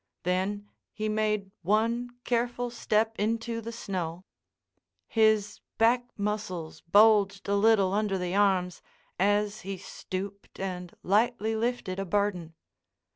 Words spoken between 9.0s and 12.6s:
as he stooped and lightly lifted a burden.